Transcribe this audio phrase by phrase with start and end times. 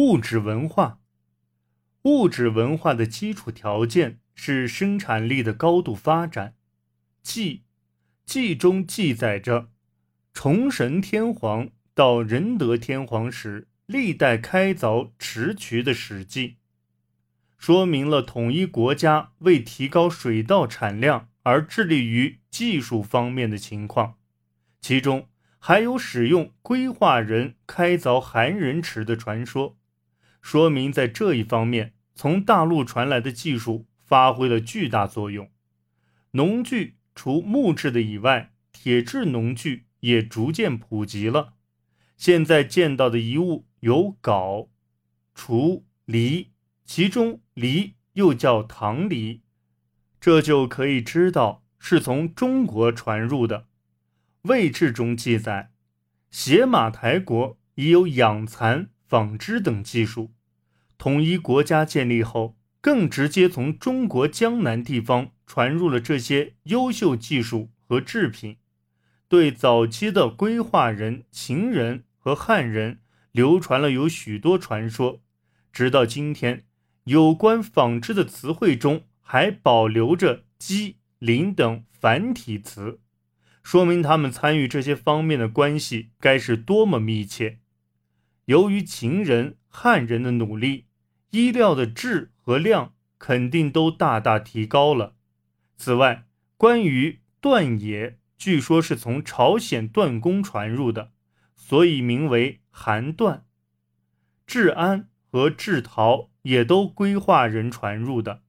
[0.00, 1.00] 物质文化，
[2.02, 6.54] 物质文化的基础条件是生产力的高度发展。
[7.20, 7.64] 记，
[8.24, 9.70] 记中记载着
[10.32, 16.58] 崇神天皇到仁德天皇时，历代开凿池渠的史记，
[17.56, 24.14] 说明了统一国家为提高水稻产量而致力于技术方面的情况，
[24.80, 25.26] 其中。
[25.60, 29.76] 还有使用规划人开凿韩人池的传说，
[30.50, 35.50] 说明在这一方面，从大陆传来的技术发挥了巨大作用。
[36.30, 41.52] 农具除木质的以外，铁制农具也逐渐普及了。
[42.16, 44.70] 现在见到的遗物有镐、
[45.34, 46.52] 锄、犁，
[46.86, 49.42] 其中犁又叫唐犁，
[50.18, 53.66] 这就可以知道是从中国传入的。
[54.44, 55.72] 魏志中记载，
[56.30, 60.32] 邪马台国已有养蚕、纺织等技术。
[60.98, 68.56] 统一国家建立后，更直接从中国江南地方传入了这些优秀技术和制品。
[69.28, 75.22] 对早期的规划人、秦人和汉人，流传了有许多传说。
[75.72, 76.64] 直到今天，
[77.04, 83.00] 有关纺织的词汇中还保留着“机”“林”等繁体词。
[83.62, 87.60] 说明他们参与这些方面的关系该是多么密切。
[88.46, 90.86] 由于秦人、汉人的努力，
[91.30, 95.14] 衣料的质和量肯定都大大提高了。
[95.76, 96.26] 此外，
[96.56, 101.12] 关于缎也，据说是从朝鲜缎工传入的，
[101.54, 103.42] 所以名为韩缎。
[104.46, 108.42] 制鞍和制陶也都规划人传入的。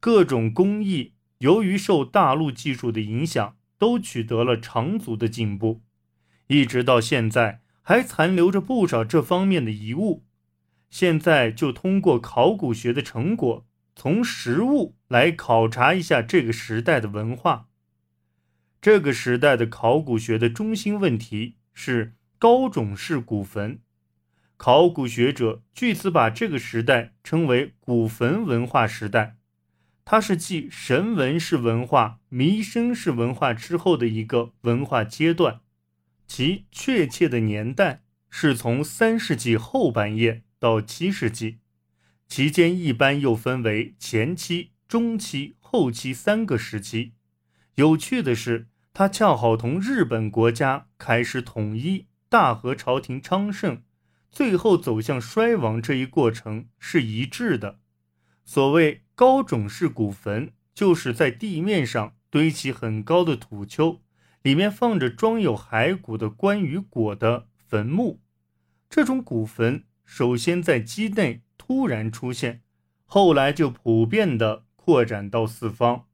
[0.00, 3.56] 各种工艺由于受大陆技术的影响。
[3.78, 5.82] 都取得了长足的进步，
[6.46, 10.24] 一直到现在还残留着不少这方面的遗物。
[10.98, 17.68] 现在就通过考古学的成果，从实物来考察一下这个时代的文化。
[18.80, 23.80] 这个时代的考古学的中心问题是高种式古坟。
[24.56, 29.36] 考古学者据此把这个时代称为古坟文化时代。
[30.06, 35.60] 它是继神文式文化、弥生式文化之后的一个文化阶段，
[36.26, 41.58] 其确切的年代是从三世纪后半叶到七世纪，
[42.26, 47.12] 期间一般又分为前期、中期、后期三个时期。
[47.76, 53.84] 有趣的是，它恰好同日本国家开始统一、大和朝廷昌盛，
[54.28, 57.78] 最后走向衰亡这一过程是一致的。
[58.44, 64.00] 所谓高种式古坟，就是在地面上堆起很高的土丘，
[64.42, 68.20] 里面放着装有骸骨的关于椁的坟墓。
[68.90, 72.62] 这种古坟首先在基内突然出现，
[73.04, 76.06] 后来就普遍的扩展到四方。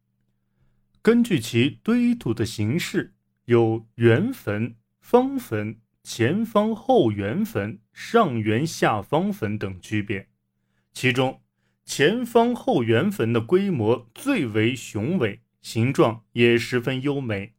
[1.01, 3.15] 根据其堆土的形式，
[3.45, 10.29] 有圆坟、方坟、前方后圆坟、上圆下方坟等区别，
[10.93, 11.39] 其中。
[11.85, 17.55] 前方后圆坟的规模最为雄伟，形状也十分优美，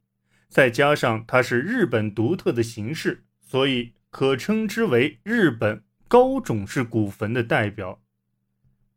[0.47, 5.83] 再加上它是日本独特的形式，所以可称之为日本
[6.13, 8.03] 高种式古坟的代表。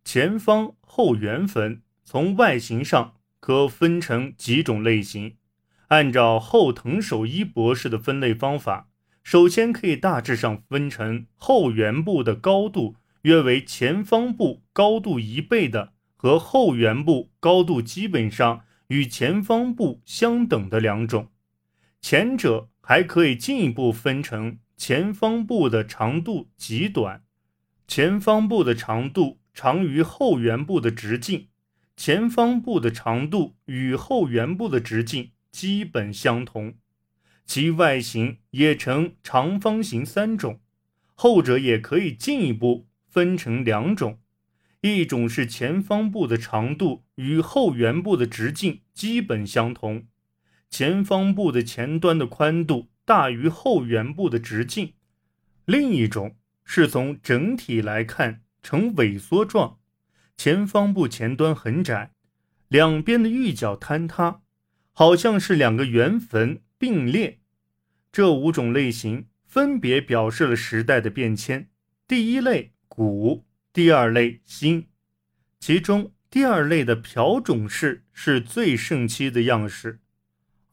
[0.05, 5.39] 前方后圆坟从外形上可分成几种类型，
[5.89, 8.91] 按照后藤守一博士的分类方法，
[9.23, 12.97] 首先可以大致上分成后圆部的高度。
[13.23, 21.31] 约为前方部高度一倍的和后圆部高度基本上与前方部相等的两种，
[21.99, 27.23] 前者还可以进一步分成前方部的长度极短，
[27.87, 31.49] 前方部的长度长于后圆部的直径，
[31.97, 36.75] 前方部的长度与后圆部的直径基本相同，
[37.45, 40.61] 其外形也呈长方形三种，
[41.15, 42.87] 后者也可以进一步。
[43.09, 44.19] 分成两种，
[44.83, 50.07] 一种是前方部的长度与后圆部的直径基本相同，
[50.69, 54.89] 前方部的前端的宽度大于后圆部的直径；
[55.65, 59.79] 另一种是从整体来看呈萎缩状，
[60.37, 62.13] 前方部前端很窄，
[62.69, 64.43] 两边的玉角坍塌，
[64.93, 67.41] 好像是两个圆坟并列。
[68.13, 71.71] 这五种类型分别表示了时代的变迁。
[72.07, 72.75] 第一类。
[72.89, 73.45] 古
[73.75, 74.87] 第二类新，
[75.59, 80.01] 其中第二类的瓢种式是最盛期的样式，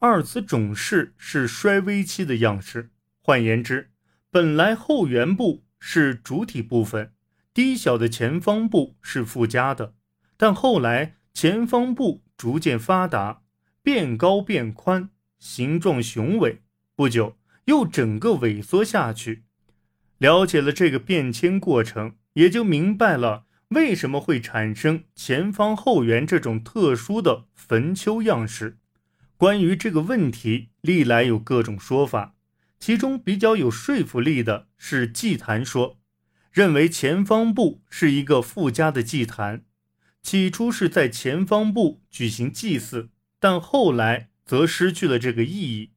[0.05, 2.89] 二次种式是衰微期的样式。
[3.21, 3.91] 换言之，
[4.29, 7.13] 本来后圆部是主体部分，
[7.53, 9.93] 低小的前方部是附加的，
[10.35, 13.43] 但后来前方部逐渐发达，
[13.81, 15.09] 变高变宽，
[15.39, 16.63] 形状雄伟，
[16.97, 19.45] 不久又整个萎缩下去。
[20.17, 28.79] 了解了这个变迁过程，也就明白了为什么会产生前方后圆这种特殊的坟丘样式。
[29.37, 32.35] 关于这个问题，历来有各种说法，
[32.79, 35.99] 其中比较有说服力的是祭坛说。
[36.51, 39.65] 认为前方部是一个附加的祭坛，
[40.21, 43.09] 起初是在前方部举行祭祀，
[43.39, 45.93] 但后来则失去了这个意义。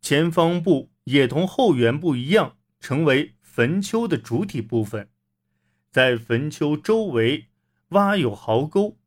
[0.00, 5.08] 前方部也同后圆部一样，成为坟丘的主体部分，
[5.92, 7.46] 在坟丘周围
[7.90, 8.98] 挖有壕沟，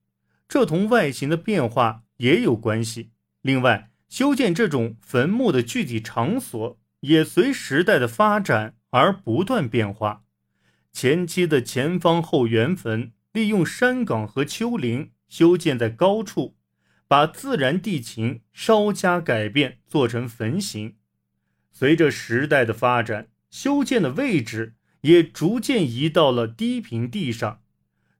[0.48, 3.13] 这同外形的变化也有关系。
[3.44, 10.24] 另外，修建这种坟墓的具体场所也随时代的发展而不断变化。
[10.92, 16.56] 前期的前方后圆坟，利用山岗和丘陵修建在高处，
[17.08, 20.96] 把自然地形稍加改变，做成坟形。
[21.72, 27.62] 随着时代的发展，修建的位置也逐渐移到了低平地上。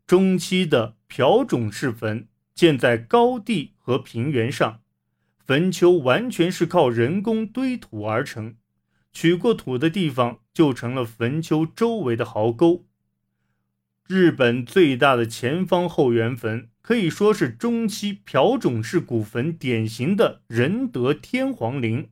[0.06, 4.82] 中期的瓢冢式坟建在高地和平原上，
[5.46, 8.56] 坟丘完全是靠人工堆土而成。
[9.12, 12.86] 取过土的地方就成了坟丘周围的壕沟。
[14.08, 22.10] 日本最大的前方后圆坟可以说是中期朴种式古坟典型的仁德天皇陵，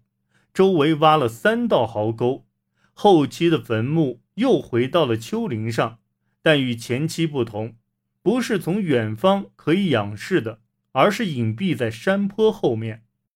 [0.53, 2.45] 周围挖了三道壕沟。
[2.93, 5.99] 后期的坟墓又回到了丘陵上，
[6.41, 7.75] 但与前期不同，
[8.21, 10.59] 不是从远方可以仰视的，
[10.91, 13.03] 而是隐蔽在山坡后面。